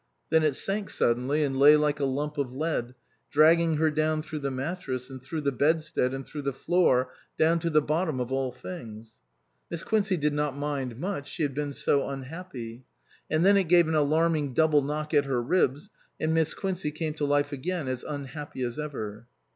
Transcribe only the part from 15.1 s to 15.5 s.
at her